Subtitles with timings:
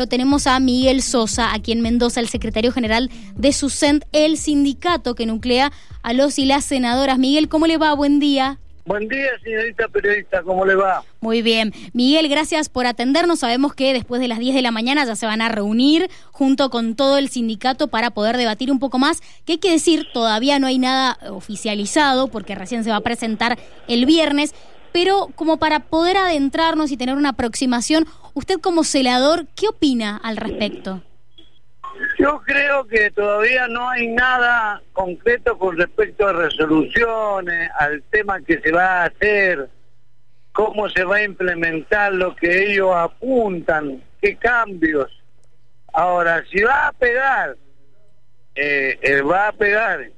[0.00, 5.14] lo tenemos a Miguel Sosa, aquí en Mendoza, el secretario general de SUSENT, el sindicato
[5.14, 7.18] que nuclea a los y las senadoras.
[7.18, 7.92] Miguel, ¿cómo le va?
[7.92, 8.58] Buen día.
[8.86, 11.04] Buen día, señorita periodista, ¿cómo le va?
[11.20, 11.74] Muy bien.
[11.92, 13.40] Miguel, gracias por atendernos.
[13.40, 16.70] Sabemos que después de las 10 de la mañana ya se van a reunir junto
[16.70, 19.20] con todo el sindicato para poder debatir un poco más.
[19.44, 20.06] ¿Qué hay que decir?
[20.14, 24.54] Todavía no hay nada oficializado porque recién se va a presentar el viernes.
[24.92, 30.36] Pero como para poder adentrarnos y tener una aproximación, usted como celador, ¿qué opina al
[30.36, 31.02] respecto?
[32.18, 38.60] Yo creo que todavía no hay nada concreto con respecto a resoluciones, al tema que
[38.60, 39.68] se va a hacer,
[40.52, 45.10] cómo se va a implementar lo que ellos apuntan, qué cambios.
[45.92, 47.56] Ahora, si va a pegar,
[48.54, 50.10] eh, eh, va a pegar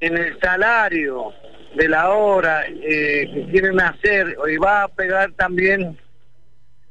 [0.00, 1.32] en el salario
[1.74, 5.98] de la hora eh, que quieren hacer, y va a pegar también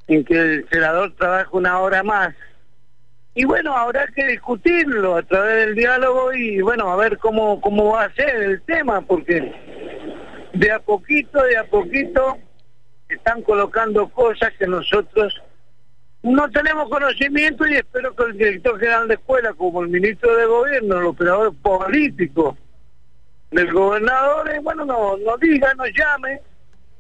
[0.08, 2.34] en que el senador trabaje una hora más.
[3.34, 7.94] Y bueno, habrá que discutirlo a través del diálogo y bueno, a ver cómo, cómo
[7.94, 9.53] va a ser el tema, porque
[10.53, 12.38] de a poquito, de a poquito,
[13.09, 15.39] están colocando cosas que nosotros
[16.23, 20.45] no tenemos conocimiento y espero que el director general de escuela, como el ministro de
[20.45, 22.58] gobierno, el operador político
[23.52, 26.42] del gobernador, eh, bueno, nos no diga, nos llame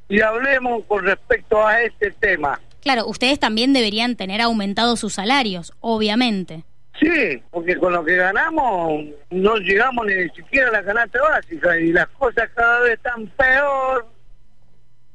[0.09, 2.59] y hablemos con respecto a este tema.
[2.81, 6.63] Claro, ustedes también deberían tener aumentados sus salarios, obviamente.
[6.99, 11.91] Sí, porque con lo que ganamos no llegamos ni siquiera a la canasta básica y
[11.91, 14.07] las cosas cada vez están peor.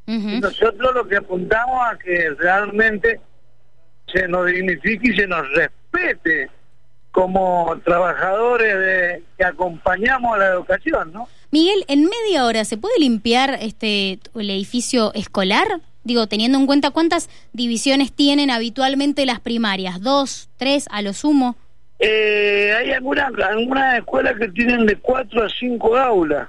[0.07, 3.21] nosotros lo que apuntamos a que realmente
[4.13, 6.51] se nos dignifique y se nos respete
[7.13, 11.29] como trabajadores de, que acompañamos a la educación, ¿no?
[11.51, 15.67] Miguel, en media hora se puede limpiar este el edificio escolar?
[16.05, 21.55] Digo, teniendo en cuenta cuántas divisiones tienen habitualmente las primarias, dos, tres a lo sumo.
[21.99, 26.49] Eh, hay algunas algunas escuelas que tienen de cuatro a cinco aulas,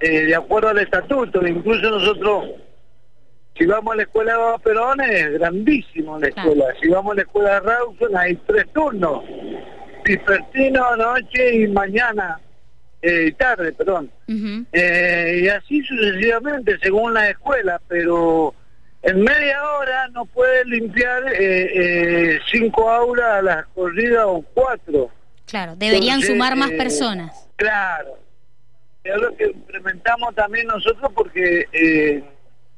[0.00, 1.46] eh, de acuerdo al estatuto.
[1.46, 2.46] Incluso nosotros,
[3.66, 6.66] si vamos a la escuela de Perón, es grandísimo la escuela.
[6.80, 9.24] Si vamos a la escuela de Rawson, hay tres turnos,
[10.04, 12.38] pispertino, noche y mañana
[13.02, 14.08] eh, tarde, perdón.
[14.70, 18.54] eh, y así sucesivamente, según la escuela, pero
[19.02, 25.10] en media hora no puede limpiar eh, eh, cinco aulas a las corridas o cuatro.
[25.44, 27.48] Claro, deberían sumar más personas.
[27.56, 28.16] Claro.
[29.02, 31.66] Es lo que implementamos también nosotros porque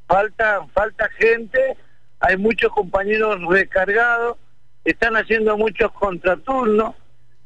[0.09, 1.77] falta, falta gente,
[2.19, 4.37] hay muchos compañeros recargados,
[4.85, 6.97] están haciendo muchos contraturnos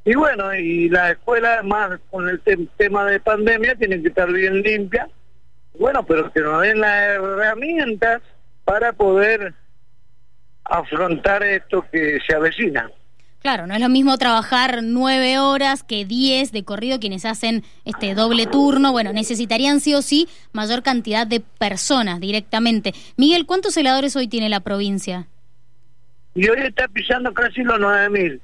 [0.05, 2.41] y bueno, y la escuela, más con el
[2.77, 5.09] tema de pandemia, tiene que estar bien limpia.
[5.79, 8.21] Bueno, pero que nos den las herramientas
[8.65, 9.55] para poder
[10.65, 12.91] afrontar esto que se avecina.
[13.43, 18.15] Claro, no es lo mismo trabajar nueve horas que diez de corrido quienes hacen este
[18.15, 18.93] doble turno.
[18.93, 22.95] Bueno, necesitarían sí o sí mayor cantidad de personas directamente.
[23.17, 25.27] Miguel, ¿cuántos celadores hoy tiene la provincia?
[26.37, 28.41] Y hoy está pisando casi los nueve mil.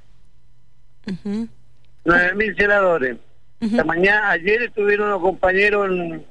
[2.05, 3.19] Nueve mil senadores.
[3.87, 6.27] mañana, ayer estuvieron los compañeros en,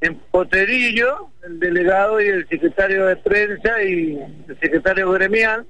[0.00, 5.66] en Poterillo, el delegado y el secretario de prensa y el secretario gremial,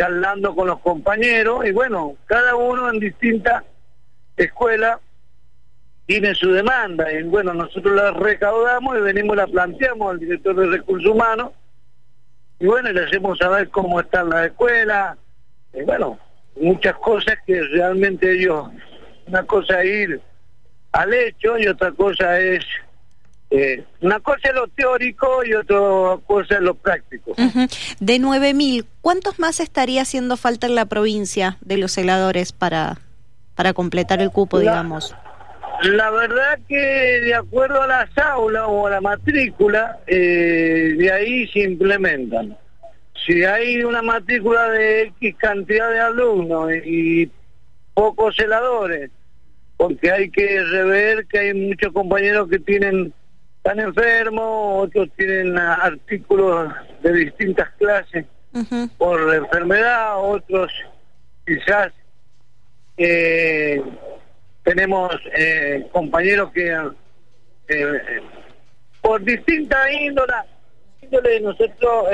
[0.00, 3.64] charlando con los compañeros y bueno, cada uno en distintas
[4.34, 4.98] escuelas
[6.06, 10.78] tiene su demanda y bueno, nosotros la recaudamos y venimos la planteamos al director de
[10.78, 11.50] recursos humanos
[12.58, 15.18] y bueno, le hacemos saber cómo están las escuelas
[15.74, 16.18] y bueno,
[16.58, 18.70] muchas cosas que realmente ellos,
[19.26, 20.20] una cosa es ir
[20.92, 22.64] al hecho y otra cosa es,
[23.50, 27.32] eh, una cosa es lo teórico y otra cosa es lo práctico.
[27.34, 32.98] De 9.000, ¿cuántos más estaría haciendo falta en la provincia de los celadores para,
[33.54, 35.14] para completar el cupo, digamos?
[35.82, 41.48] La verdad que de acuerdo a las aulas o a la matrícula, eh, de ahí
[41.48, 42.56] se implementan
[43.26, 47.30] si hay una matrícula de X cantidad de alumnos y
[47.94, 49.10] pocos celadores,
[49.76, 53.12] porque hay que rever que hay muchos compañeros que tienen
[53.62, 56.72] están enfermos, otros tienen artículos
[57.02, 58.24] de distintas clases
[58.96, 60.72] por enfermedad, otros
[61.46, 61.92] quizás
[62.96, 63.82] eh,
[64.62, 66.74] tenemos eh, compañeros que
[67.68, 68.20] eh,
[69.02, 70.46] por distinta índola,
[71.02, 72.06] índole nosotros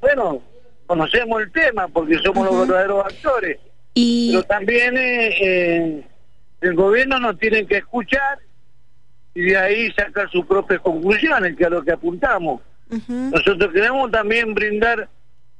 [0.00, 0.42] bueno,
[0.86, 3.58] conocemos el tema porque somos los verdaderos actores.
[3.94, 4.32] Y...
[4.32, 8.38] Pero también el gobierno nos tiene que escuchar
[9.34, 12.60] y de ahí sacar sus propias conclusiones, que a lo que apuntamos.
[13.08, 15.08] Nosotros queremos también brindar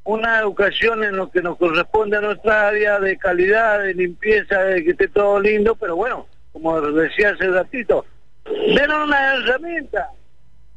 [0.05, 4.85] una educación en lo que nos corresponde a nuestra área de calidad, de limpieza, de
[4.85, 8.05] que esté todo lindo, pero bueno, como decía hace ratito,
[8.45, 10.11] denos una herramienta.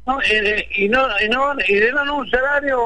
[0.08, 2.78] No, y, no, y, no, y denos un salario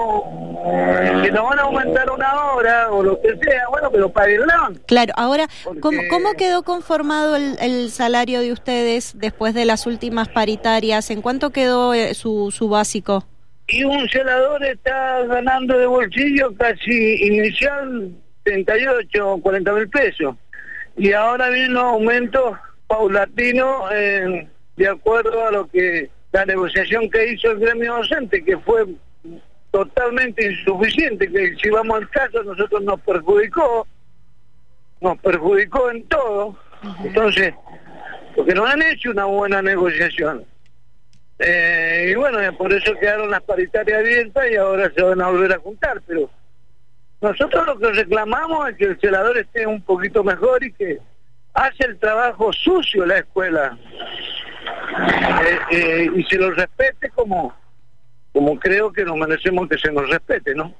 [1.22, 4.52] que nos van a aumentar una hora o lo que sea, bueno, pero paguenlo.
[4.86, 5.46] Claro, ahora,
[5.80, 11.10] ¿cómo, ¿cómo quedó conformado el, el, salario de ustedes después de las últimas paritarias?
[11.10, 13.24] ¿En cuánto quedó eh, su, su básico?
[13.68, 18.10] y un celador está ganando de bolsillo casi inicial
[18.42, 20.36] 38 o 40 mil pesos.
[20.96, 27.50] Y ahora viene un aumento paulatino de acuerdo a lo que la negociación que hizo
[27.50, 28.86] el gremio docente, que fue
[29.70, 33.86] totalmente insuficiente, que si vamos al caso nosotros nos perjudicó,
[35.00, 36.56] nos perjudicó en todo.
[37.04, 37.54] Entonces,
[38.34, 40.44] porque no han hecho una buena negociación.
[41.38, 45.52] Eh, y bueno, por eso quedaron las paritarias abiertas y ahora se van a volver
[45.52, 46.30] a juntar, pero
[47.20, 50.98] nosotros lo que reclamamos es que el celador esté un poquito mejor y que
[51.54, 53.76] hace el trabajo sucio la escuela
[55.42, 57.54] eh, eh, y se lo respete como
[58.32, 60.72] como creo que nos merecemos que se nos respete, ¿no?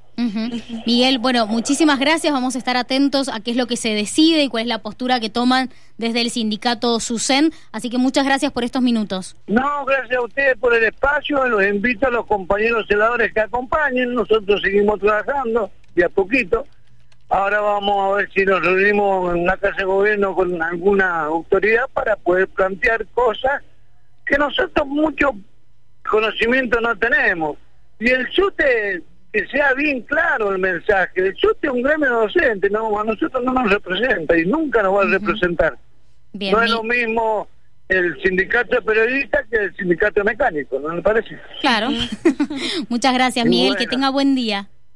[0.87, 2.33] Miguel, bueno, muchísimas gracias.
[2.33, 4.81] Vamos a estar atentos a qué es lo que se decide y cuál es la
[4.81, 5.69] postura que toman
[5.99, 7.51] desde el sindicato SUSEN.
[7.71, 9.35] Así que muchas gracias por estos minutos.
[9.45, 11.47] No, gracias a ustedes por el espacio.
[11.47, 14.15] Los invito a los compañeros celadores que acompañen.
[14.15, 16.65] Nosotros seguimos trabajando de a poquito.
[17.29, 21.85] Ahora vamos a ver si nos reunimos en una casa de gobierno con alguna autoridad
[21.93, 23.61] para poder plantear cosas
[24.25, 25.35] que nosotros mucho
[26.07, 27.57] conocimiento no tenemos.
[27.99, 32.69] Y el chute, que sea bien claro el mensaje, el chute es un gremio docente,
[32.69, 35.77] no, a nosotros no nos representa y nunca nos va a representar.
[36.33, 37.47] no es lo mismo
[37.89, 41.37] el sindicato de periodistas que el sindicato de mecánicos, ¿no me parece?
[41.61, 41.89] Claro.
[42.89, 44.69] Muchas gracias, Miguel, que tenga buen día.